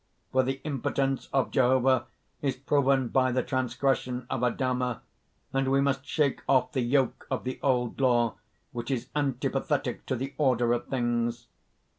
For 0.31 0.41
the 0.41 0.59
impotence 0.63 1.29
of 1.31 1.51
Jehovah 1.51 2.07
is 2.41 2.55
proven 2.55 3.09
by 3.09 3.31
the 3.31 3.43
transgression 3.43 4.25
of 4.31 4.41
Adama, 4.41 5.01
and 5.53 5.69
we 5.71 5.79
must 5.79 6.07
shake 6.07 6.41
off 6.49 6.71
the 6.71 6.81
yoke 6.81 7.27
of 7.29 7.43
the 7.43 7.59
old 7.61 8.01
law, 8.01 8.33
which 8.71 8.89
is 8.89 9.09
antipathetic 9.15 10.07
to 10.07 10.15
the 10.15 10.33
order 10.39 10.73
of 10.73 10.87
things. 10.87 11.45